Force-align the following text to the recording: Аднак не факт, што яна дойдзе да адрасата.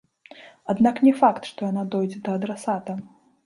Аднак 0.75 0.95
не 1.09 1.13
факт, 1.21 1.41
што 1.51 1.71
яна 1.71 1.87
дойдзе 1.95 2.19
да 2.29 2.39
адрасата. 2.41 3.01